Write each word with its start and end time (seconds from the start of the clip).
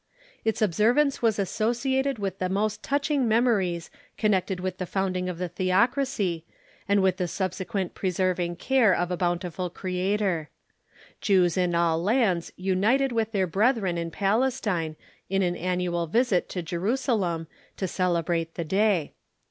Its 0.43 0.63
observance 0.63 1.21
was 1.21 1.37
associated 1.37 2.17
with 2.17 2.39
the 2.39 2.49
most 2.49 2.81
touching 2.81 3.27
memories 3.27 3.91
connected 4.17 4.59
with 4.59 4.79
the 4.79 4.87
founding 4.87 5.29
of 5.29 5.37
the 5.37 5.47
theocracj', 5.47 6.41
and 6.89 7.03
with 7.03 7.17
the 7.17 7.27
subsequent 7.27 7.93
preserving 7.93 8.55
care 8.55 8.95
of 8.95 9.11
a 9.11 9.15
bountiful 9.15 9.69
Creator. 9.69 10.49
Jews 11.21 11.55
in 11.55 11.75
all 11.75 12.01
lands 12.01 12.51
united 12.55 13.11
with 13.11 13.31
their 13.31 13.45
brethren 13.45 13.95
in 13.95 14.09
Palestine 14.09 14.95
in 15.29 15.43
an 15.43 15.55
annual 15.55 16.07
visit 16.07 16.49
to 16.49 16.63
Jerusalem, 16.63 17.45
to 17.77 17.87
celebrate 17.87 18.55
the 18.55 18.65
day. 18.65 19.13